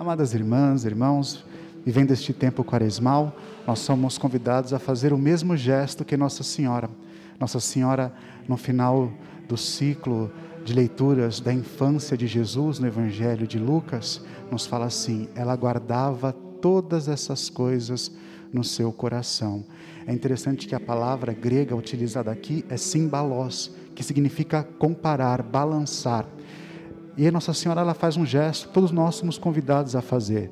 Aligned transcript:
Amadas 0.00 0.32
irmãs, 0.32 0.86
irmãos, 0.86 1.44
vivendo 1.84 2.10
este 2.10 2.32
tempo 2.32 2.64
quaresmal, 2.64 3.36
nós 3.66 3.80
somos 3.80 4.16
convidados 4.16 4.72
a 4.72 4.78
fazer 4.78 5.12
o 5.12 5.18
mesmo 5.18 5.54
gesto 5.58 6.06
que 6.06 6.16
Nossa 6.16 6.42
Senhora. 6.42 6.88
Nossa 7.38 7.60
Senhora, 7.60 8.10
no 8.48 8.56
final 8.56 9.12
do 9.46 9.58
ciclo 9.58 10.32
de 10.64 10.72
leituras 10.72 11.38
da 11.38 11.52
infância 11.52 12.16
de 12.16 12.26
Jesus 12.26 12.78
no 12.78 12.86
Evangelho 12.86 13.46
de 13.46 13.58
Lucas, 13.58 14.24
nos 14.50 14.64
fala 14.64 14.86
assim: 14.86 15.28
ela 15.34 15.54
guardava 15.54 16.32
todas 16.32 17.06
essas 17.06 17.50
coisas 17.50 18.10
no 18.50 18.64
seu 18.64 18.90
coração. 18.90 19.62
É 20.06 20.14
interessante 20.14 20.66
que 20.66 20.74
a 20.74 20.80
palavra 20.80 21.34
grega 21.34 21.76
utilizada 21.76 22.30
aqui 22.30 22.64
é 22.70 22.78
simbalos, 22.78 23.70
que 23.94 24.02
significa 24.02 24.66
comparar, 24.78 25.42
balançar. 25.42 26.26
E 27.16 27.30
Nossa 27.30 27.52
Senhora 27.52 27.80
ela 27.80 27.94
faz 27.94 28.16
um 28.16 28.24
gesto, 28.24 28.68
todos 28.68 28.90
nós 28.90 29.16
somos 29.16 29.38
convidados 29.38 29.94
a 29.96 30.00
fazer, 30.00 30.50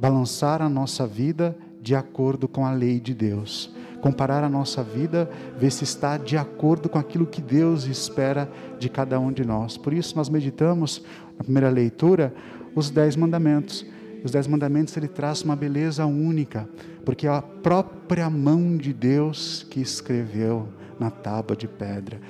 balançar 0.00 0.62
a 0.62 0.68
nossa 0.68 1.06
vida 1.06 1.56
de 1.80 1.94
acordo 1.94 2.48
com 2.48 2.64
a 2.64 2.72
lei 2.72 2.98
de 2.98 3.14
Deus. 3.14 3.74
Comparar 4.00 4.44
a 4.44 4.48
nossa 4.48 4.82
vida, 4.82 5.30
ver 5.58 5.70
se 5.70 5.84
está 5.84 6.18
de 6.18 6.36
acordo 6.36 6.88
com 6.88 6.98
aquilo 6.98 7.26
que 7.26 7.40
Deus 7.40 7.86
espera 7.86 8.50
de 8.78 8.88
cada 8.88 9.18
um 9.18 9.32
de 9.32 9.44
nós. 9.44 9.76
Por 9.76 9.92
isso 9.92 10.14
nós 10.16 10.28
meditamos 10.28 11.02
na 11.38 11.44
primeira 11.44 11.70
leitura 11.70 12.34
os 12.74 12.90
dez 12.90 13.16
mandamentos. 13.16 13.84
Os 14.22 14.30
dez 14.30 14.46
mandamentos 14.46 14.96
ele 14.96 15.08
traz 15.08 15.42
uma 15.42 15.56
beleza 15.56 16.06
única, 16.06 16.68
porque 17.04 17.26
é 17.26 17.30
a 17.30 17.42
própria 17.42 18.28
mão 18.30 18.76
de 18.76 18.92
Deus 18.92 19.66
que 19.70 19.80
escreveu 19.80 20.68
na 20.98 21.10
tábua 21.10 21.56
de 21.56 21.68
pedra. 21.68 22.20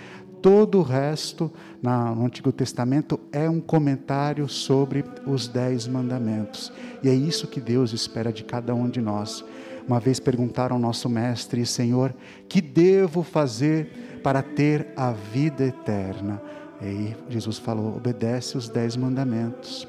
Todo 0.45 0.81
o 0.81 0.83
resto 0.83 1.51
no 1.83 2.23
Antigo 2.23 2.53
Testamento 2.53 3.19
é 3.33 3.49
um 3.49 3.63
comentário 3.63 4.47
sobre 4.47 5.03
os 5.27 5.49
dez 5.49 5.87
mandamentos. 5.89 6.71
E 7.03 7.09
é 7.09 7.15
isso 7.15 7.47
que 7.47 7.63
Deus 7.63 7.95
espera 7.95 8.31
de 8.31 8.45
cada 8.45 8.75
um 8.75 8.87
de 8.87 9.01
nós. 9.01 9.43
Uma 9.89 9.99
vez 9.99 10.21
perguntaram 10.21 10.77
ao 10.77 10.83
nosso 10.83 11.09
mestre, 11.09 11.65
Senhor, 11.65 12.15
que 12.47 12.61
devo 12.61 13.23
fazer 13.23 14.21
para 14.23 14.43
ter 14.43 14.89
a 14.95 15.13
vida 15.13 15.65
eterna? 15.65 16.43
E 16.79 16.85
aí 16.85 17.17
Jesus 17.31 17.57
falou: 17.57 17.97
obedece 17.97 18.59
os 18.59 18.69
dez 18.69 18.99
mandamentos. 18.99 19.89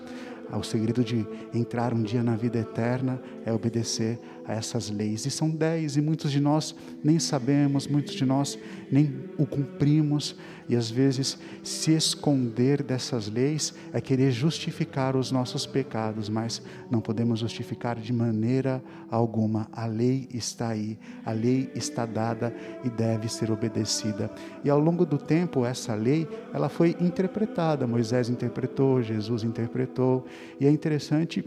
O 0.53 0.63
segredo 0.63 1.03
de 1.03 1.27
entrar 1.53 1.93
um 1.93 2.01
dia 2.01 2.23
na 2.23 2.37
vida 2.37 2.59
eterna 2.59 3.21
é 3.45 3.51
obedecer 3.51 4.17
a 4.47 4.53
essas 4.53 4.89
leis. 4.89 5.25
E 5.25 5.31
são 5.31 5.49
dez, 5.49 5.97
e 5.97 6.01
muitos 6.01 6.31
de 6.31 6.39
nós 6.39 6.75
nem 7.03 7.19
sabemos, 7.19 7.87
muitos 7.87 8.13
de 8.13 8.25
nós 8.25 8.57
nem 8.91 9.13
o 9.37 9.45
cumprimos. 9.45 10.35
E 10.67 10.75
às 10.75 10.89
vezes 10.89 11.37
se 11.63 11.91
esconder 11.91 12.81
dessas 12.81 13.27
leis 13.27 13.73
é 13.93 14.01
querer 14.01 14.31
justificar 14.31 15.15
os 15.15 15.31
nossos 15.31 15.65
pecados, 15.65 16.27
mas 16.27 16.61
não 16.89 17.01
podemos 17.01 17.39
justificar 17.39 17.99
de 17.99 18.11
maneira 18.11 18.83
alguma. 19.09 19.67
A 19.71 19.85
lei 19.85 20.27
está 20.33 20.69
aí, 20.69 20.97
a 21.23 21.31
lei 21.31 21.69
está 21.75 22.05
dada 22.05 22.55
e 22.83 22.89
deve 22.89 23.29
ser 23.29 23.51
obedecida. 23.51 24.31
E 24.63 24.69
ao 24.69 24.79
longo 24.79 25.05
do 25.05 25.17
tempo, 25.17 25.65
essa 25.65 25.93
lei 25.93 26.27
ela 26.51 26.69
foi 26.69 26.95
interpretada. 26.99 27.85
Moisés 27.85 28.29
interpretou, 28.29 29.03
Jesus 29.03 29.43
interpretou. 29.43 30.25
E 30.59 30.65
é 30.65 30.71
interessante 30.71 31.43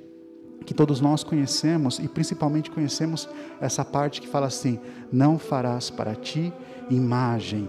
que 0.65 0.75
todos 0.75 1.01
nós 1.01 1.25
conhecemos 1.25 1.99
e 1.99 2.09
principalmente 2.09 2.71
conhecemos 2.71 3.29
essa 3.61 3.85
parte 3.85 4.21
que 4.21 4.29
fala 4.29 4.47
assim: 4.47 4.79
não 5.11 5.39
farás 5.39 5.91
para 5.91 6.15
ti 6.15 6.53
imagem. 6.91 7.69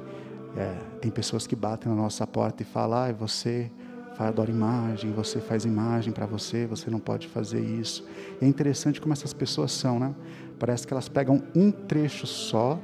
É, 0.55 0.73
tem 0.99 1.11
pessoas 1.11 1.45
que 1.45 1.55
batem 1.55 1.91
na 1.91 1.97
nossa 1.97 2.25
porta 2.27 2.63
e 2.63 2.65
falam: 2.65 2.97
ah, 2.97 3.11
você 3.11 3.71
adora 4.17 4.51
imagem, 4.51 5.11
você 5.13 5.39
faz 5.39 5.63
imagem 5.63 6.11
para 6.11 6.25
você, 6.25 6.67
você 6.67 6.89
não 6.89 6.99
pode 6.99 7.27
fazer 7.27 7.61
isso. 7.61 8.05
E 8.41 8.45
é 8.45 8.47
interessante 8.47 8.99
como 8.99 9.13
essas 9.13 9.33
pessoas 9.33 9.71
são, 9.71 9.99
né? 9.99 10.13
Parece 10.59 10.85
que 10.85 10.93
elas 10.93 11.07
pegam 11.07 11.41
um 11.55 11.71
trecho 11.71 12.27
só 12.27 12.79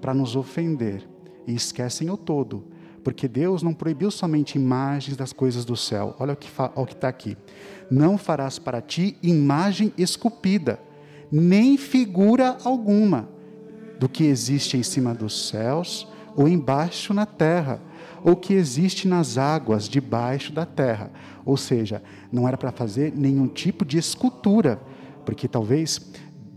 para 0.00 0.14
nos 0.14 0.36
ofender 0.36 1.06
e 1.46 1.54
esquecem 1.54 2.08
o 2.08 2.16
todo. 2.16 2.64
Porque 3.02 3.26
Deus 3.26 3.62
não 3.62 3.72
proibiu 3.72 4.10
somente 4.10 4.56
imagens 4.56 5.16
das 5.16 5.32
coisas 5.32 5.64
do 5.64 5.76
céu. 5.76 6.14
Olha 6.18 6.34
o 6.34 6.86
que 6.86 6.92
está 6.92 7.08
aqui. 7.08 7.36
Não 7.90 8.18
farás 8.18 8.58
para 8.58 8.80
ti 8.80 9.16
imagem 9.22 9.92
esculpida, 9.96 10.78
nem 11.30 11.76
figura 11.76 12.56
alguma 12.64 13.28
do 13.98 14.08
que 14.08 14.24
existe 14.24 14.76
em 14.76 14.82
cima 14.82 15.14
dos 15.14 15.48
céus 15.48 16.06
ou 16.36 16.48
embaixo 16.48 17.12
na 17.12 17.26
terra, 17.26 17.82
ou 18.22 18.36
que 18.36 18.54
existe 18.54 19.08
nas 19.08 19.36
águas 19.36 19.88
debaixo 19.88 20.52
da 20.52 20.64
terra. 20.64 21.10
Ou 21.44 21.56
seja, 21.56 22.02
não 22.30 22.46
era 22.46 22.56
para 22.56 22.70
fazer 22.70 23.12
nenhum 23.16 23.48
tipo 23.48 23.84
de 23.84 23.98
escultura, 23.98 24.80
porque 25.24 25.48
talvez 25.48 26.00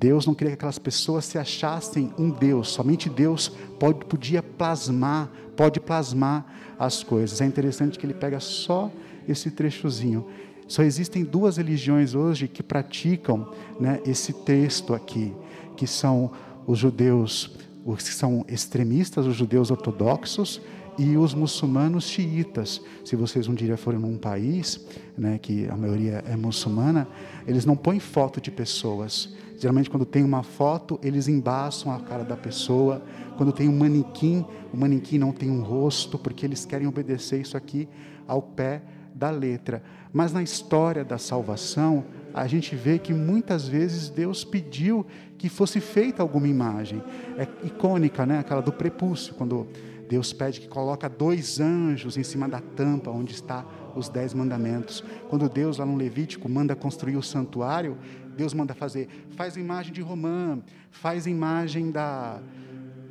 Deus 0.06 0.26
não 0.26 0.36
queria 0.36 0.52
que 0.52 0.56
aquelas 0.56 0.80
pessoas 0.80 1.26
se 1.26 1.38
achassem 1.38 2.12
um 2.18 2.30
Deus, 2.30 2.70
somente 2.70 3.10
Deus 3.10 3.50
pode, 3.80 4.06
podia 4.06 4.44
plasmar, 4.44 5.32
pode 5.56 5.80
plasmar 5.80 6.46
as 6.78 7.04
coisas. 7.04 7.40
É 7.40 7.46
interessante 7.46 7.98
que 7.98 8.06
ele 8.06 8.14
pega 8.14 8.40
só 8.40 8.92
esse 9.28 9.50
trechozinho 9.50 10.28
só 10.68 10.84
existem 10.84 11.24
duas 11.24 11.58
religiões 11.58 12.16
hoje 12.16 12.48
que 12.48 12.64
praticam 12.64 13.52
né, 13.80 14.00
esse 14.06 14.34
texto 14.34 14.94
aqui, 14.94 15.34
que 15.76 15.86
são 15.86 16.32
os 16.66 16.80
judeus, 16.80 17.52
os 17.86 18.04
que 18.04 18.14
são 18.14 18.46
extremistas, 18.48 19.26
os 19.26 19.36
judeus 19.36 19.72
ortodoxos 19.72 20.62
e 20.98 21.18
os 21.18 21.34
muçulmanos 21.34 22.06
xiitas. 22.06 22.82
Se 23.04 23.16
vocês 23.16 23.48
um 23.48 23.54
dia 23.54 23.76
forem 23.78 24.00
num 24.00 24.18
país, 24.18 24.86
né, 25.18 25.38
que 25.38 25.68
a 25.68 25.76
maioria 25.76 26.24
é 26.28 26.36
muçulmana, 26.36 27.08
eles 27.46 27.66
não 27.66 27.76
põem 27.76 28.00
foto 28.00 28.40
de 28.40 28.52
pessoas. 28.52 29.34
Geralmente, 29.64 29.90
quando 29.90 30.06
tem 30.06 30.26
uma 30.26 30.44
foto, 30.44 31.00
eles 31.02 31.30
embaçam 31.30 31.90
a 31.90 31.98
cara 31.98 32.26
da 32.26 32.36
pessoa. 32.36 33.02
Quando 33.38 33.54
tem 33.54 33.70
um 33.70 33.78
manequim, 33.78 34.46
o 34.74 34.76
manequim 34.76 35.18
não 35.18 35.32
tem 35.32 35.50
um 35.50 35.62
rosto, 35.62 36.20
porque 36.20 36.46
eles 36.46 36.66
querem 36.66 36.86
obedecer 36.86 37.40
isso 37.40 37.56
aqui 37.56 37.88
ao 38.28 38.42
pé 38.42 38.82
da 39.16 39.30
letra. 39.30 39.82
Mas 40.12 40.34
na 40.34 40.44
história 40.44 41.06
da 41.06 41.18
salvação, 41.18 42.04
a 42.34 42.46
gente 42.46 42.76
vê 42.76 43.00
que 43.00 43.14
muitas 43.14 43.66
vezes 43.66 44.10
Deus 44.10 44.44
pediu 44.44 45.06
que 45.38 45.48
fosse 45.48 45.80
feita 45.80 46.22
alguma 46.22 46.50
imagem. 46.50 47.02
É 47.38 47.48
icônica, 47.66 48.26
né? 48.26 48.40
Aquela 48.40 48.62
do 48.62 48.74
prepúcio, 48.74 49.34
quando 49.34 49.66
Deus 50.10 50.34
pede 50.34 50.60
que 50.60 50.68
coloca 50.68 51.08
dois 51.08 51.62
anjos 51.62 52.18
em 52.18 52.24
cima 52.24 52.50
da 52.50 52.60
tampa 52.60 53.10
onde 53.10 53.34
está 53.34 53.66
os 53.96 54.10
dez 54.10 54.34
mandamentos. 54.34 55.04
Quando 55.30 55.48
Deus 55.48 55.78
lá 55.78 55.86
no 55.86 55.96
Levítico 55.96 56.50
manda 56.50 56.76
construir 56.76 57.16
o 57.16 57.24
santuário, 57.24 57.98
Deus 58.36 58.54
manda 58.54 58.74
fazer, 58.74 59.08
faz 59.36 59.56
imagem 59.56 59.94
de 59.94 60.02
romã, 60.02 60.60
faz 60.92 61.26
imagem 61.26 61.92
da 61.92 62.42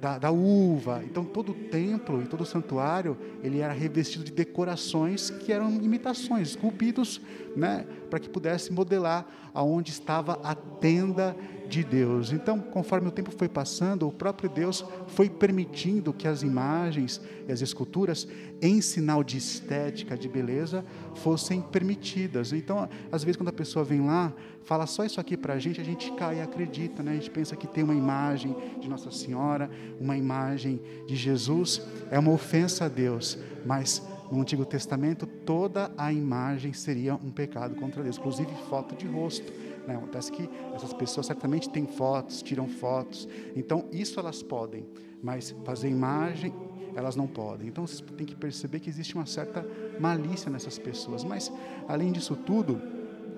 da, 0.02 0.18
da, 0.18 0.32
uva. 0.32 1.00
Então 1.04 1.24
todo 1.24 1.52
o 1.52 1.54
templo 1.54 2.20
e 2.20 2.26
todo 2.26 2.40
o 2.40 2.44
santuário 2.44 3.16
ele 3.40 3.60
era 3.60 3.72
revestido 3.72 4.24
de 4.24 4.32
decorações 4.32 5.30
que 5.30 5.52
eram 5.52 5.70
imitações, 5.70 6.48
esculpidos, 6.48 7.20
né, 7.54 7.86
para 8.10 8.18
que 8.18 8.28
pudesse 8.28 8.72
modelar 8.72 9.24
aonde 9.54 9.92
estava 9.92 10.41
a 10.42 10.56
tenda 10.56 11.36
de 11.68 11.82
Deus. 11.82 12.32
Então, 12.32 12.60
conforme 12.60 13.08
o 13.08 13.10
tempo 13.10 13.30
foi 13.30 13.48
passando, 13.48 14.06
o 14.06 14.12
próprio 14.12 14.50
Deus 14.50 14.84
foi 15.06 15.30
permitindo 15.30 16.12
que 16.12 16.28
as 16.28 16.42
imagens 16.42 17.18
e 17.48 17.52
as 17.52 17.62
esculturas, 17.62 18.28
em 18.60 18.82
sinal 18.82 19.24
de 19.24 19.38
estética, 19.38 20.16
de 20.16 20.28
beleza, 20.28 20.84
fossem 21.14 21.62
permitidas. 21.62 22.52
Então, 22.52 22.86
às 23.10 23.24
vezes, 23.24 23.38
quando 23.38 23.48
a 23.48 23.54
pessoa 23.54 23.84
vem 23.84 24.04
lá, 24.04 24.34
fala 24.64 24.86
só 24.86 25.04
isso 25.04 25.18
aqui 25.18 25.34
para 25.34 25.54
a 25.54 25.58
gente, 25.58 25.80
a 25.80 25.84
gente 25.84 26.12
cai 26.12 26.38
e 26.38 26.41
acredita, 26.42 27.02
né? 27.02 27.12
A 27.12 27.14
gente 27.14 27.30
pensa 27.30 27.56
que 27.56 27.66
tem 27.66 27.82
uma 27.82 27.94
imagem 27.94 28.54
de 28.78 28.88
Nossa 28.88 29.10
Senhora, 29.10 29.70
uma 30.00 30.16
imagem 30.16 30.80
de 31.06 31.16
Jesus, 31.16 31.82
é 32.10 32.19
uma 32.19 32.32
ofensa 32.32 32.86
a 32.86 32.88
Deus, 32.88 33.38
mas 33.64 34.03
no 34.30 34.41
Antigo 34.41 34.65
Testamento 34.65 35.27
toda 35.27 35.92
a 35.97 36.12
imagem 36.12 36.72
seria 36.72 37.15
um 37.15 37.30
pecado 37.30 37.74
contra 37.74 38.03
Deus, 38.03 38.16
inclusive 38.16 38.50
foto 38.68 38.97
de 38.97 39.06
rosto. 39.06 39.53
Né? 39.86 39.94
Acontece 39.94 40.33
que 40.33 40.48
essas 40.74 40.92
pessoas 40.92 41.27
certamente 41.27 41.68
têm 41.68 41.86
fotos, 41.86 42.41
tiram 42.42 42.66
fotos. 42.66 43.28
Então, 43.54 43.84
isso 43.92 44.18
elas 44.18 44.42
podem, 44.42 44.86
mas 45.22 45.54
fazer 45.65 45.89
imagem, 45.89 46.53
elas 46.94 47.16
não 47.16 47.27
podem. 47.27 47.68
Então, 47.68 47.86
vocês 47.86 48.03
têm 48.16 48.27
que 48.27 48.34
perceber 48.34 48.80
que 48.80 48.89
existe 48.89 49.15
uma 49.15 49.27
certa 49.27 49.66
malícia 49.98 50.50
nessas 50.50 50.78
pessoas. 50.78 51.24
Mas, 51.24 51.53
além 51.86 52.12
disso 52.12 52.36
tudo, 52.36 52.80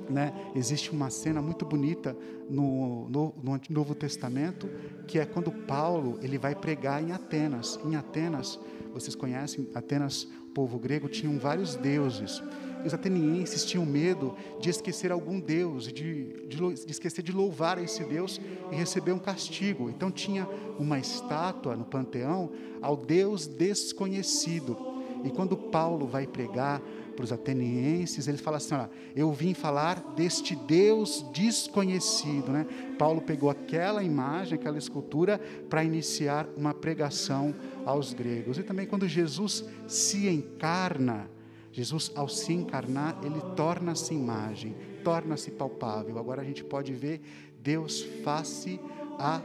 né, 0.09 0.33
existe 0.55 0.91
uma 0.91 1.11
cena 1.11 1.41
muito 1.41 1.65
bonita 1.65 2.17
no, 2.49 3.09
no, 3.09 3.35
no, 3.43 3.61
Novo 3.71 3.95
Testamento, 3.95 4.69
que 5.06 5.19
é 5.19 5.25
quando 5.25 5.51
Paulo 5.51 6.19
ele 6.23 6.39
vai 6.39 6.55
pregar 6.55 7.03
em 7.03 7.12
Atenas. 7.12 7.79
Em 7.85 7.97
Atenas, 7.97 8.59
vocês 8.93 9.15
conhecem, 9.15 9.69
Atenas, 9.75 10.25
o 10.49 10.55
povo 10.55 10.79
grego, 10.79 11.09
tinham 11.09 11.39
vários 11.39 11.75
deuses 11.75 12.43
os 12.85 12.93
atenienses 12.93 13.65
tinham 13.65 13.87
medo 13.87 14.37
de 14.61 14.69
esquecer 14.69 15.11
algum 15.11 15.41
Deus, 15.41 15.87
de, 15.87 16.47
de, 16.47 16.56
de, 16.56 16.91
esquecer 16.91 17.23
de 17.23 17.33
louvar 17.33 17.79
esse 17.79 18.05
Deus 18.05 18.41
e 18.71 18.75
receber 18.75 19.12
um 19.12 19.19
castigo. 19.19 19.89
Então 19.89 20.11
tinha 20.11 20.47
uma 20.79 20.99
estátua 20.99 21.77
no 21.77 21.85
panteão 21.85 22.51
ao 22.83 22.97
Deus 22.97 23.47
desconhecido. 23.47 24.77
E 25.25 25.31
quando 25.31 25.56
Paulo 25.56 26.06
vai 26.06 26.27
pregar 26.27 26.83
para 27.15 27.25
os 27.25 27.33
atenienses, 27.33 28.29
ele 28.29 28.39
fala 28.39 28.59
assim: 28.59 28.75
olha, 28.75 28.91
eu 29.15 29.33
vim 29.33 29.55
falar 29.55 30.01
deste 30.15 30.55
Deus 30.55 31.25
desconhecido. 31.33 32.53
Né? 32.53 32.67
Paulo 32.99 33.21
pegou 33.21 33.51
aquela 33.51 34.03
imagem, 34.03 34.59
aquela 34.59 34.79
escultura, 34.79 35.41
para 35.69 35.85
iniciar 35.85 36.47
uma 36.57 36.75
pregação 36.75 37.55
aos 37.85 38.13
gregos. 38.13 38.59
E 38.59 38.63
também 38.63 38.87
quando 38.87 39.09
Jesus 39.09 39.65
se 39.87 40.29
encarna, 40.29 41.31
Jesus, 41.73 42.13
ao 42.15 42.29
se 42.29 42.53
encarnar, 42.53 43.19
ele 43.25 43.41
torna-se 43.57 44.15
imagem, 44.15 44.77
torna-se 45.03 45.51
palpável. 45.51 46.19
Agora 46.19 46.41
a 46.41 46.45
gente 46.45 46.63
pode 46.63 46.93
ver 46.93 47.21
Deus 47.61 48.03
face 48.23 48.81
a 49.19 49.41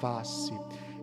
face. 0.00 0.52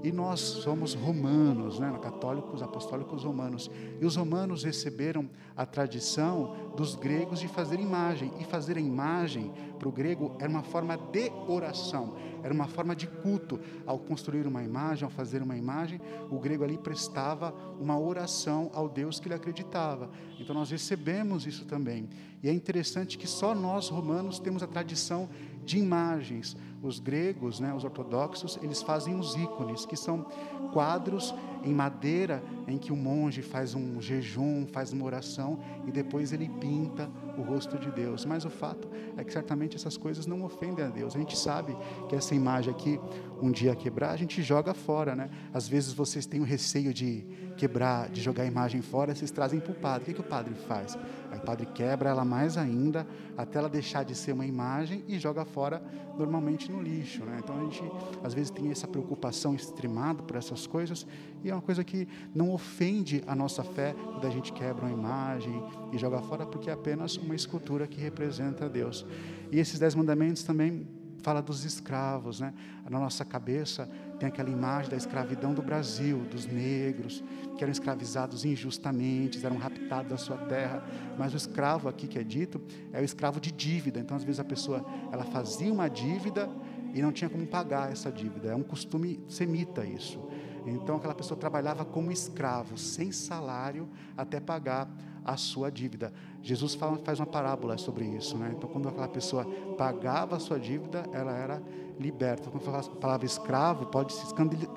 E 0.03 0.12
nós 0.12 0.39
somos 0.39 0.94
romanos, 0.94 1.80
né? 1.80 1.92
católicos, 2.01 2.62
apostólicos 2.62 3.24
romanos. 3.24 3.69
E 4.00 4.06
os 4.06 4.15
romanos 4.15 4.63
receberam 4.63 5.30
a 5.56 5.65
tradição 5.65 6.74
dos 6.75 6.95
gregos 6.95 7.39
de 7.39 7.48
fazer 7.48 7.80
imagem. 7.80 8.31
E 8.39 8.44
fazer 8.44 8.77
a 8.77 8.81
imagem, 8.81 9.51
para 9.77 9.88
o 9.88 9.92
grego, 9.92 10.36
era 10.39 10.50
uma 10.50 10.63
forma 10.63 10.98
de 10.98 11.31
oração, 11.48 12.15
era 12.44 12.53
uma 12.53 12.68
forma 12.68 12.95
de 12.95 13.07
culto. 13.07 13.59
Ao 13.86 14.00
construir 14.00 14.48
uma 14.48 14.63
imagem, 14.63 15.03
ao 15.03 15.12
fazer 15.12 15.42
uma 15.42 15.56
imagem, 15.56 16.01
o 16.30 16.39
grego 16.39 16.63
ali 16.63 16.77
prestava 16.77 17.53
uma 17.80 18.00
oração 18.00 18.71
ao 18.74 18.89
Deus 18.89 19.19
que 19.19 19.27
ele 19.27 19.36
acreditava. 19.36 20.09
Então 20.39 20.56
nós 20.56 20.71
recebemos 20.71 21.45
isso 21.45 21.65
também. 21.65 22.09
E 22.42 22.50
é 22.50 22.53
interessante 22.53 23.18
que 23.18 23.27
só 23.27 23.53
nós, 23.53 23.89
romanos, 23.89 24.39
temos 24.39 24.63
a 24.63 24.68
tradição 24.68 25.30
de 25.63 25.77
imagens. 25.77 26.57
Os 26.81 27.00
gregos, 27.00 27.60
né, 27.60 27.74
os 27.74 27.83
ortodoxos, 27.83 28.57
eles 28.62 28.81
fazem 28.81 29.19
os 29.19 29.36
ícones, 29.36 29.86
que 29.86 29.95
são 29.95 30.25
quadros 30.74 31.33
em 31.63 31.74
madeira 31.74 32.44
em 32.68 32.78
que 32.78 32.92
o 32.92 32.95
monge 32.95 33.42
faz 33.42 33.75
um 33.75 34.01
jejum, 34.01 34.66
faz 34.66 34.92
uma 34.92 35.06
oração 35.06 35.60
e 35.86 35.92
depois 35.92 36.31
ele 36.31 36.50
pinta 36.50 37.10
o 37.38 37.42
rosto 37.42 37.78
de 37.78 37.92
Deus. 37.92 38.25
Mas 38.25 38.45
o 38.45 38.50
fato 38.50 38.88
é 39.18 39.24
que 39.24 39.31
certamente 39.31 39.75
essas 39.75 39.98
coisas 39.98 40.25
não 40.25 40.44
ofendem 40.44 40.86
a 40.86 40.89
Deus. 40.89 41.16
A 41.16 41.19
gente 41.19 41.38
sabe 41.38 41.75
que 42.10 42.16
essa 42.16 42.33
imagem 42.33 42.74
aqui, 42.74 43.00
um 43.42 43.51
dia 43.51 43.75
quebrar, 43.75 44.12
a 44.12 44.18
gente 44.18 44.42
joga 44.42 44.74
fora, 44.74 45.16
né? 45.16 45.30
Às 45.54 45.68
vezes 45.68 45.94
vocês 45.94 46.25
têm 46.25 46.39
o 46.39 46.45
receio 46.45 46.94
de 46.94 47.25
quebrar, 47.57 48.10
de 48.10 48.22
jogar 48.22 48.44
a 48.44 48.48
imagem 48.48 48.81
fora, 48.81 49.13
vocês 49.13 49.31
trazem 49.31 49.60
para 49.60 49.72
o 49.72 49.75
padre. 49.75 50.04
O 50.04 50.06
que, 50.06 50.13
que 50.13 50.22
o 50.22 50.24
padre 50.24 50.54
faz? 50.68 50.98
Aí 51.30 51.38
o 51.38 51.42
padre 51.42 51.66
quebra 51.68 52.10
ela 52.10 52.25
mais 52.25 52.57
ainda, 52.57 53.06
até 53.38 53.60
ela 53.60 53.69
deixar 53.69 54.04
de 54.04 54.16
ser 54.16 54.31
uma 54.31 54.45
imagem 54.45 55.04
e 55.07 55.19
joga 55.19 55.45
fora 55.45 55.81
normalmente 56.18 56.70
no 56.71 56.81
lixo, 56.81 57.23
né? 57.23 57.39
Então 57.44 57.57
a 57.59 57.63
gente 57.63 57.83
às 58.23 58.33
vezes 58.33 58.50
tem 58.50 58.71
essa 58.71 58.88
preocupação 58.88 59.53
extremada 59.53 60.23
por 60.23 60.35
essas 60.35 60.65
coisas 60.65 61.06
e 61.44 61.50
é 61.50 61.53
uma 61.53 61.62
coisa 61.62 61.83
que 61.83 62.07
não 62.33 62.51
ofende 62.51 63.23
a 63.27 63.35
nossa 63.35 63.63
fé 63.63 63.94
quando 63.94 64.25
a 64.25 64.29
gente 64.29 64.53
quebra 64.53 64.85
uma 64.85 64.94
imagem 64.94 65.62
e 65.91 65.97
joga 65.97 66.21
fora, 66.21 66.45
porque 66.45 66.69
é 66.69 66.73
apenas 66.73 67.18
uma 67.18 67.35
escultura 67.35 67.88
que 67.88 68.00
representa 68.00 68.69
Deus. 68.69 69.06
E 69.51 69.59
esses 69.59 69.77
dez 69.77 69.94
mandamentos 69.94 70.44
também 70.44 70.88
fala 71.21 71.41
dos 71.41 71.63
escravos, 71.65 72.39
né? 72.39 72.53
Na 72.89 73.00
nossa 73.00 73.24
cabeça 73.24 73.89
tem 74.19 74.27
aquela 74.27 74.50
imagem 74.50 74.89
da 74.89 74.97
escravidão 74.97 75.53
do 75.53 75.62
Brasil, 75.62 76.19
dos 76.29 76.45
negros 76.45 77.24
que 77.57 77.63
eram 77.63 77.71
escravizados 77.71 78.44
injustamente, 78.44 79.44
eram 79.45 79.57
raptados 79.57 80.09
da 80.09 80.17
sua 80.17 80.38
terra. 80.38 80.83
Mas 81.17 81.33
o 81.33 81.38
escravo 81.38 81.88
aqui 81.88 82.07
que 82.07 82.19
é 82.19 82.24
dito 82.24 82.62
é 82.91 83.00
o 83.00 83.03
escravo 83.03 83.39
de 83.39 83.51
dívida. 83.51 84.00
Então 84.00 84.17
às 84.17 84.24
vezes 84.24 84.39
a 84.39 84.44
pessoa 84.44 84.85
ela 85.12 85.24
fazia 85.24 85.71
uma 85.71 85.88
dívida 85.88 86.50
e 86.93 87.01
não 87.01 87.11
tinha 87.11 87.29
como 87.29 87.45
pagar 87.45 87.91
essa 87.91 88.11
dívida. 88.11 88.51
É 88.51 88.55
um 88.55 88.63
costume 88.63 89.23
semita 89.27 89.85
isso. 89.85 90.19
Então 90.65 90.97
aquela 90.97 91.15
pessoa 91.15 91.39
trabalhava 91.39 91.83
como 91.83 92.11
escravo, 92.11 92.77
sem 92.77 93.11
salário, 93.11 93.89
até 94.15 94.39
pagar 94.39 94.88
a 95.23 95.38
sua 95.38 95.71
dívida. 95.71 96.11
Jesus 96.41 96.73
fala, 96.73 96.97
faz 96.97 97.19
uma 97.19 97.25
parábola 97.25 97.77
sobre 97.77 98.05
isso. 98.05 98.38
Né? 98.38 98.53
Então, 98.57 98.69
quando 98.69 98.89
aquela 98.89 99.07
pessoa 99.07 99.45
pagava 99.77 100.35
a 100.35 100.39
sua 100.39 100.59
dívida, 100.59 101.05
ela 101.13 101.31
era 101.31 101.61
liberta. 101.99 102.49
Quando 102.49 102.63
fala 102.63 102.79
a 102.79 102.95
palavra 102.95 103.25
escravo, 103.25 103.85
pode 103.85 104.13
se 104.13 104.25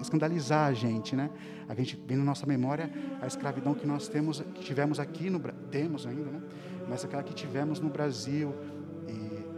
escandalizar 0.00 0.69
a 0.69 0.75
gente. 0.75 1.16
Né? 1.16 1.31
A 1.69 1.75
gente 1.75 1.96
vem 2.06 2.19
na 2.19 2.25
nossa 2.25 2.46
memória 2.46 2.93
a 3.20 3.26
escravidão 3.26 3.75
que 3.75 3.87
nós 3.87 4.08
temos, 4.08 4.40
que 4.40 4.61
tivemos 4.61 5.00
aqui 5.00 5.31
no 5.31 5.40
temos 5.70 6.06
ainda, 6.06 6.31
né? 6.31 6.43
mas 6.88 7.05
aquela 7.05 7.22
que 7.22 7.32
tivemos 7.32 7.81
no 7.81 7.88
Brasil. 7.88 8.55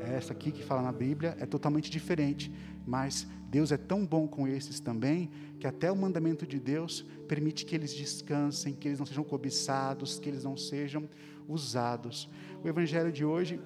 Essa 0.06 0.32
aqui 0.32 0.50
que 0.52 0.62
fala 0.62 0.82
na 0.82 0.92
Bíblia 0.92 1.36
é 1.40 1.46
totalmente 1.46 1.90
diferente. 1.90 2.52
Mas 2.86 3.26
Deus 3.50 3.72
é 3.72 3.76
tão 3.76 4.06
bom 4.06 4.28
com 4.28 4.46
esses 4.46 4.80
também, 4.80 5.30
que 5.58 5.66
até 5.66 5.90
o 5.90 5.96
mandamento 5.96 6.46
de 6.46 6.60
Deus 6.60 7.04
permite 7.26 7.64
que 7.64 7.74
eles 7.74 7.92
descansem, 7.92 8.74
que 8.74 8.88
eles 8.88 8.98
não 8.98 9.06
sejam 9.06 9.24
cobiçados, 9.24 10.18
que 10.18 10.28
eles 10.28 10.44
não 10.44 10.56
sejam 10.56 11.08
usados. 11.48 12.28
O 12.62 12.68
Evangelho 12.68 13.10
de 13.10 13.24
hoje 13.24 13.60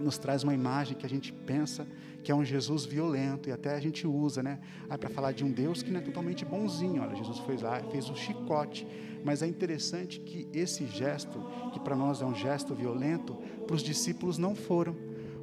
nos 0.00 0.18
traz 0.18 0.44
uma 0.44 0.54
imagem 0.54 0.96
que 0.96 1.04
a 1.04 1.08
gente 1.08 1.32
pensa 1.32 1.86
que 2.22 2.32
é 2.32 2.34
um 2.34 2.44
Jesus 2.44 2.84
violento, 2.84 3.48
e 3.48 3.52
até 3.52 3.74
a 3.74 3.80
gente 3.80 4.06
usa, 4.06 4.42
né? 4.42 4.58
Ah, 4.88 4.98
para 4.98 5.08
falar 5.08 5.32
de 5.32 5.44
um 5.44 5.50
Deus 5.50 5.82
que 5.82 5.90
não 5.90 6.00
é 6.00 6.02
totalmente 6.02 6.44
bonzinho. 6.44 7.02
Olha, 7.02 7.14
Jesus 7.14 7.38
foi 7.38 7.56
lá, 7.56 7.80
fez 7.90 8.08
o 8.10 8.14
chicote. 8.14 8.86
Mas 9.24 9.42
é 9.42 9.46
interessante 9.46 10.20
que 10.20 10.48
esse 10.52 10.86
gesto, 10.86 11.40
que 11.72 11.80
para 11.80 11.96
nós 11.96 12.20
é 12.20 12.26
um 12.26 12.34
gesto 12.34 12.74
violento, 12.74 13.34
para 13.66 13.74
os 13.74 13.82
discípulos 13.82 14.36
não 14.36 14.54
foram. 14.54 14.94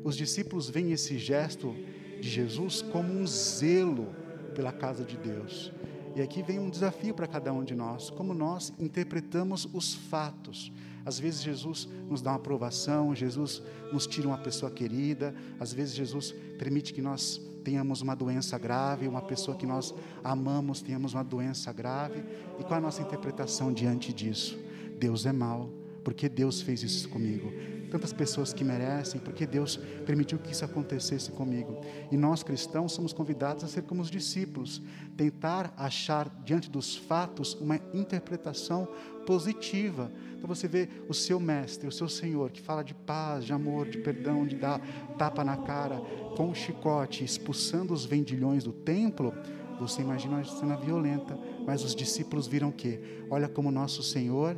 Os 0.05 0.15
discípulos 0.15 0.69
veem 0.69 0.91
esse 0.91 1.17
gesto 1.17 1.75
de 2.21 2.29
Jesus 2.29 2.79
como 2.83 3.11
um 3.11 3.25
zelo 3.25 4.13
pela 4.53 4.71
casa 4.71 5.03
de 5.03 5.17
Deus. 5.17 5.73
E 6.15 6.21
aqui 6.21 6.43
vem 6.43 6.59
um 6.59 6.69
desafio 6.69 7.11
para 7.15 7.25
cada 7.25 7.51
um 7.51 7.63
de 7.63 7.73
nós, 7.73 8.11
como 8.11 8.31
nós 8.31 8.71
interpretamos 8.77 9.67
os 9.73 9.95
fatos. 9.95 10.71
Às 11.03 11.19
vezes 11.19 11.41
Jesus 11.41 11.89
nos 12.07 12.21
dá 12.21 12.29
uma 12.29 12.35
aprovação, 12.35 13.15
Jesus 13.15 13.63
nos 13.91 14.05
tira 14.05 14.27
uma 14.27 14.37
pessoa 14.37 14.71
querida, 14.71 15.33
às 15.59 15.73
vezes 15.73 15.95
Jesus 15.95 16.35
permite 16.59 16.93
que 16.93 17.01
nós 17.01 17.41
tenhamos 17.63 18.01
uma 18.01 18.15
doença 18.15 18.59
grave, 18.59 19.07
uma 19.07 19.23
pessoa 19.23 19.57
que 19.57 19.65
nós 19.65 19.91
amamos 20.23 20.83
tenhamos 20.83 21.15
uma 21.15 21.23
doença 21.23 21.73
grave. 21.73 22.23
E 22.59 22.63
qual 22.63 22.77
a 22.77 22.81
nossa 22.81 23.01
interpretação 23.01 23.73
diante 23.73 24.13
disso? 24.13 24.55
Deus 24.99 25.25
é 25.25 25.33
mau, 25.33 25.67
porque 26.03 26.29
Deus 26.29 26.61
fez 26.61 26.83
isso 26.83 27.09
comigo 27.09 27.51
tantas 27.95 28.11
pessoas 28.11 28.51
que 28.51 28.61
merecem, 28.61 29.21
porque 29.21 29.47
Deus 29.47 29.77
permitiu 30.05 30.37
que 30.37 30.51
isso 30.51 30.65
acontecesse 30.65 31.31
comigo. 31.31 31.79
E 32.11 32.17
nós 32.17 32.43
cristãos 32.43 32.91
somos 32.91 33.13
convidados 33.13 33.63
a 33.63 33.69
ser 33.69 33.83
como 33.83 34.01
os 34.01 34.11
discípulos, 34.11 34.81
tentar 35.15 35.73
achar 35.77 36.29
diante 36.43 36.69
dos 36.69 36.97
fatos 36.97 37.53
uma 37.53 37.79
interpretação 37.93 38.85
positiva. 39.25 40.11
Então 40.35 40.45
você 40.45 40.67
vê 40.67 40.89
o 41.07 41.13
seu 41.13 41.39
mestre, 41.39 41.87
o 41.87 41.91
seu 41.91 42.09
Senhor, 42.09 42.51
que 42.51 42.61
fala 42.61 42.83
de 42.83 42.93
paz, 42.93 43.45
de 43.45 43.53
amor, 43.53 43.87
de 43.87 43.99
perdão, 43.99 44.45
de 44.45 44.57
dar 44.57 44.81
tapa 45.17 45.45
na 45.45 45.55
cara 45.55 45.95
com 46.35 46.49
o 46.49 46.55
chicote, 46.55 47.23
expulsando 47.23 47.93
os 47.93 48.03
vendilhões 48.03 48.65
do 48.65 48.73
templo. 48.73 49.33
Você 49.79 50.01
imagina 50.01 50.35
uma 50.35 50.43
cena 50.43 50.75
violenta, 50.75 51.39
mas 51.65 51.81
os 51.81 51.95
discípulos 51.95 52.45
viram 52.45 52.73
que, 52.73 52.99
olha 53.29 53.47
como 53.47 53.71
nosso 53.71 54.03
Senhor 54.03 54.57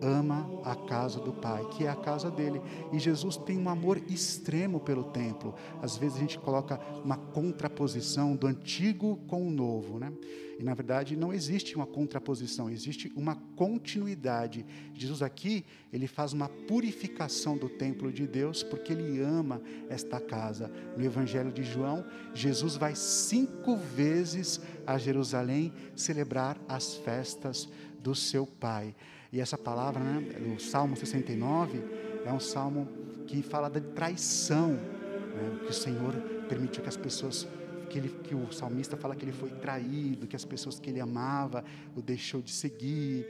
ama 0.00 0.48
a 0.64 0.74
casa 0.74 1.20
do 1.20 1.32
Pai, 1.32 1.64
que 1.70 1.84
é 1.84 1.88
a 1.88 1.96
casa 1.96 2.30
dele. 2.30 2.60
E 2.92 2.98
Jesus 2.98 3.36
tem 3.36 3.58
um 3.58 3.68
amor 3.68 4.00
extremo 4.08 4.80
pelo 4.80 5.04
templo. 5.04 5.54
Às 5.80 5.96
vezes 5.96 6.16
a 6.16 6.20
gente 6.20 6.38
coloca 6.38 6.80
uma 7.04 7.16
contraposição 7.16 8.36
do 8.36 8.46
antigo 8.46 9.16
com 9.26 9.46
o 9.46 9.50
novo, 9.50 9.98
né? 9.98 10.12
E 10.58 10.62
na 10.62 10.72
verdade 10.72 11.16
não 11.16 11.32
existe 11.32 11.76
uma 11.76 11.86
contraposição, 11.86 12.70
existe 12.70 13.12
uma 13.14 13.36
continuidade. 13.54 14.64
Jesus 14.94 15.20
aqui, 15.20 15.64
ele 15.92 16.06
faz 16.06 16.32
uma 16.32 16.48
purificação 16.48 17.58
do 17.58 17.68
templo 17.68 18.10
de 18.10 18.26
Deus, 18.26 18.62
porque 18.62 18.92
ele 18.92 19.20
ama 19.20 19.60
esta 19.88 20.18
casa. 20.18 20.70
No 20.96 21.04
Evangelho 21.04 21.52
de 21.52 21.62
João, 21.62 22.04
Jesus 22.34 22.76
vai 22.76 22.94
cinco 22.94 23.76
vezes 23.76 24.60
a 24.86 24.96
Jerusalém 24.96 25.72
celebrar 25.94 26.58
as 26.66 26.94
festas 26.94 27.68
do 28.00 28.14
seu 28.14 28.46
Pai. 28.46 28.94
E 29.32 29.40
essa 29.40 29.58
palavra, 29.58 30.02
né, 30.02 30.54
o 30.56 30.60
Salmo 30.60 30.96
69, 30.96 31.82
é 32.24 32.32
um 32.32 32.40
salmo 32.40 32.88
que 33.26 33.42
fala 33.42 33.68
da 33.68 33.80
traição, 33.80 34.72
né, 34.72 35.60
que 35.64 35.70
o 35.70 35.74
Senhor 35.74 36.14
permitiu 36.48 36.82
que 36.82 36.88
as 36.88 36.96
pessoas 36.96 37.46
que, 37.86 37.98
ele, 37.98 38.08
que 38.08 38.34
o 38.34 38.52
salmista 38.52 38.96
fala 38.96 39.14
que 39.14 39.24
ele 39.24 39.32
foi 39.32 39.50
traído, 39.50 40.26
que 40.26 40.36
as 40.36 40.44
pessoas 40.44 40.78
que 40.78 40.90
ele 40.90 41.00
amava 41.00 41.64
o 41.94 42.02
deixou 42.02 42.42
de 42.42 42.50
seguir. 42.50 43.26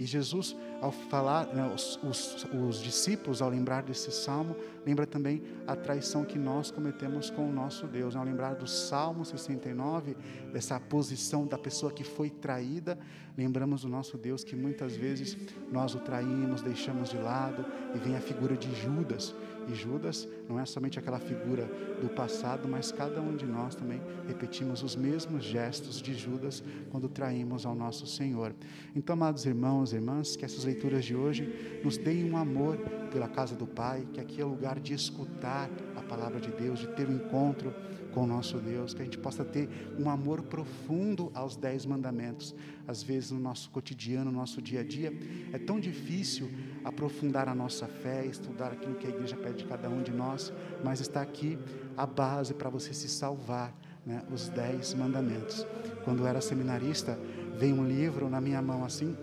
E 0.00 0.06
Jesus, 0.06 0.56
ao 0.80 0.90
falar, 0.90 1.48
né, 1.48 1.70
os, 1.74 2.00
os, 2.02 2.46
os, 2.54 2.80
discípulos, 2.80 3.42
ao 3.42 3.50
lembrar 3.50 3.82
desse 3.82 4.10
salmo, 4.10 4.56
lembra 4.86 5.06
também 5.06 5.42
a 5.66 5.76
traição 5.76 6.24
que 6.24 6.38
nós 6.38 6.70
cometemos 6.70 7.28
com 7.28 7.46
o 7.46 7.52
nosso 7.52 7.86
Deus. 7.86 8.16
Ao 8.16 8.24
lembrar 8.24 8.54
do 8.54 8.66
Salmo 8.66 9.26
69, 9.26 10.16
dessa 10.54 10.80
posição 10.80 11.46
da 11.46 11.58
pessoa 11.58 11.92
que 11.92 12.02
foi 12.02 12.30
traída, 12.30 12.98
lembramos 13.36 13.82
do 13.82 13.90
nosso 13.90 14.16
Deus 14.16 14.42
que 14.42 14.56
muitas 14.56 14.96
vezes 14.96 15.36
nós 15.70 15.94
o 15.94 15.98
traímos, 15.98 16.62
deixamos 16.62 17.10
de 17.10 17.18
lado, 17.18 17.66
e 17.94 17.98
vem 17.98 18.16
a 18.16 18.22
figura 18.22 18.56
de 18.56 18.74
Judas, 18.74 19.34
e 19.68 19.74
Judas 19.74 20.28
não 20.48 20.58
é 20.58 20.64
somente 20.64 20.98
aquela 20.98 21.18
figura 21.18 21.66
do 22.00 22.08
passado, 22.08 22.68
mas 22.68 22.90
cada 22.90 23.20
um 23.20 23.36
de 23.36 23.46
nós 23.46 23.74
também 23.74 24.00
repetimos 24.26 24.82
os 24.82 24.96
mesmos 24.96 25.44
gestos 25.44 26.00
de 26.00 26.14
Judas 26.14 26.62
quando 26.90 27.08
traímos 27.08 27.64
ao 27.64 27.74
nosso 27.74 28.06
Senhor. 28.06 28.54
Então, 28.94 29.12
amados 29.12 29.46
irmãos 29.46 29.89
e 29.92 29.96
irmãs, 29.96 30.36
que 30.36 30.44
essas 30.44 30.64
leituras 30.64 31.04
de 31.04 31.14
hoje 31.14 31.80
nos 31.84 31.96
deem 31.96 32.30
um 32.30 32.36
amor 32.36 32.76
pela 33.10 33.28
casa 33.28 33.54
do 33.54 33.66
Pai, 33.66 34.06
que 34.12 34.20
aqui 34.20 34.40
é 34.40 34.44
lugar 34.44 34.78
de 34.78 34.94
escutar 34.94 35.70
a 35.96 36.00
palavra 36.02 36.40
de 36.40 36.50
Deus, 36.50 36.78
de 36.78 36.88
ter 36.88 37.08
um 37.08 37.16
encontro 37.16 37.74
com 38.12 38.24
o 38.24 38.26
nosso 38.26 38.58
Deus, 38.58 38.92
que 38.92 39.02
a 39.02 39.04
gente 39.04 39.18
possa 39.18 39.44
ter 39.44 39.68
um 39.98 40.10
amor 40.10 40.42
profundo 40.42 41.30
aos 41.34 41.56
dez 41.56 41.86
mandamentos. 41.86 42.54
Às 42.86 43.02
vezes, 43.02 43.30
no 43.30 43.38
nosso 43.38 43.70
cotidiano, 43.70 44.30
no 44.30 44.38
nosso 44.38 44.60
dia 44.60 44.80
a 44.80 44.84
dia, 44.84 45.12
é 45.52 45.58
tão 45.58 45.78
difícil 45.78 46.50
aprofundar 46.84 47.48
a 47.48 47.54
nossa 47.54 47.86
fé, 47.86 48.24
estudar 48.26 48.72
aquilo 48.72 48.96
que 48.96 49.06
a 49.06 49.10
igreja 49.10 49.36
pede 49.36 49.58
de 49.58 49.64
cada 49.64 49.88
um 49.88 50.02
de 50.02 50.12
nós, 50.12 50.52
mas 50.84 51.00
está 51.00 51.20
aqui 51.22 51.58
a 51.96 52.06
base 52.06 52.54
para 52.54 52.68
você 52.68 52.92
se 52.92 53.08
salvar, 53.08 53.74
né? 54.04 54.22
os 54.32 54.48
dez 54.48 54.94
mandamentos. 54.94 55.66
Quando 56.04 56.20
eu 56.20 56.26
era 56.26 56.40
seminarista, 56.40 57.18
veio 57.58 57.76
um 57.76 57.86
livro 57.86 58.28
na 58.28 58.40
minha 58.40 58.60
mão 58.60 58.84
assim, 58.84 59.16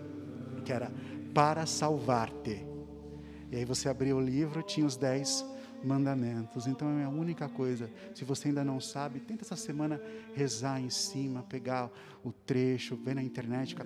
que 0.68 0.72
era 0.74 0.92
Para 1.34 1.64
Salvar-te. 1.64 2.62
E 3.50 3.56
aí 3.56 3.64
você 3.64 3.88
abriu 3.88 4.18
o 4.18 4.20
livro, 4.20 4.62
tinha 4.62 4.86
os 4.86 4.98
dez 4.98 5.42
mandamentos. 5.84 6.66
Então 6.66 6.98
é 6.98 7.04
a 7.04 7.08
única 7.08 7.48
coisa. 7.48 7.90
Se 8.14 8.24
você 8.24 8.48
ainda 8.48 8.64
não 8.64 8.80
sabe, 8.80 9.20
tenta 9.20 9.44
essa 9.44 9.56
semana 9.56 10.00
rezar 10.34 10.80
em 10.80 10.90
cima, 10.90 11.42
pegar 11.42 11.90
o 12.24 12.32
trecho, 12.32 12.96
ver 12.96 13.14
na 13.14 13.22
internet 13.22 13.76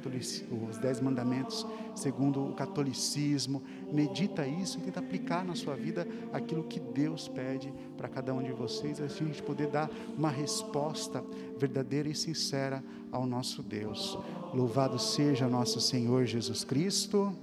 os 0.69 0.79
dez 0.79 1.01
mandamentos 1.01 1.67
segundo 1.95 2.45
o 2.45 2.55
catolicismo. 2.55 3.63
Medita 3.93 4.47
isso 4.47 4.79
e 4.79 4.83
tenta 4.83 5.01
aplicar 5.01 5.45
na 5.45 5.55
sua 5.55 5.77
vida 5.77 6.07
aquilo 6.33 6.65
que 6.65 6.81
Deus 6.81 7.29
pede 7.29 7.73
para 7.97 8.09
cada 8.09 8.33
um 8.35 8.43
de 8.43 8.53
vocês, 8.53 9.01
assim 9.01 9.25
a 9.25 9.29
gente 9.29 9.43
poder 9.43 9.69
dar 9.69 9.91
uma 10.17 10.31
resposta 10.31 11.23
verdadeira 11.59 12.09
e 12.09 12.15
sincera 12.15 12.83
ao 13.11 13.27
nosso 13.27 13.63
Deus. 13.63 14.19
Louvado 14.55 14.99
seja 14.99 15.49
nosso 15.49 15.81
Senhor 15.81 16.25
Jesus 16.25 16.65
Cristo. 16.65 17.37